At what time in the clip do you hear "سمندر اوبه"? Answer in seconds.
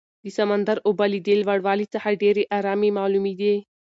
0.37-1.05